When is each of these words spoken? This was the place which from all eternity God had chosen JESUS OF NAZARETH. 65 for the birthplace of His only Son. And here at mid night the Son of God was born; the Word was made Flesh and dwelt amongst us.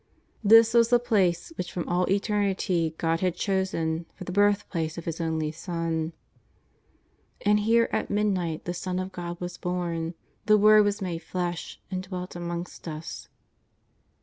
This 0.43 0.73
was 0.73 0.89
the 0.89 0.97
place 0.97 1.53
which 1.59 1.71
from 1.71 1.87
all 1.87 2.09
eternity 2.09 2.95
God 2.97 3.19
had 3.19 3.35
chosen 3.35 3.57
JESUS 3.59 3.73
OF 3.73 3.83
NAZARETH. 3.85 4.07
65 4.07 4.17
for 4.17 4.23
the 4.25 4.31
birthplace 4.31 4.97
of 4.97 5.05
His 5.05 5.21
only 5.21 5.51
Son. 5.51 6.13
And 7.41 7.59
here 7.59 7.87
at 7.91 8.09
mid 8.09 8.25
night 8.25 8.65
the 8.65 8.73
Son 8.73 8.97
of 8.97 9.11
God 9.11 9.39
was 9.39 9.57
born; 9.59 10.15
the 10.47 10.57
Word 10.57 10.85
was 10.85 11.03
made 11.03 11.19
Flesh 11.21 11.79
and 11.91 12.01
dwelt 12.01 12.35
amongst 12.35 12.87
us. 12.87 13.27